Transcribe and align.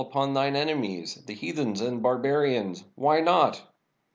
upon 0.01 0.33
Thine 0.33 0.55
enemies, 0.55 1.13
the 1.27 1.35
heathens 1.35 1.79
and 1.79 2.01
barbarians? 2.01 2.83
Why 2.95 3.19
not?" 3.19 3.71